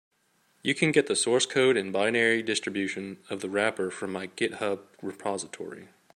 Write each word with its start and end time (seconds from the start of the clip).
You 0.63 0.73
can 0.73 0.91
get 0.91 1.05
the 1.05 1.15
source 1.15 1.45
code 1.45 1.77
and 1.77 1.93
binary 1.93 2.41
distribution 2.41 3.19
of 3.29 3.41
the 3.41 3.49
wrapper 3.51 3.91
from 3.91 4.11
my 4.11 4.25
GitHub 4.29 4.79
repository. 4.99 5.89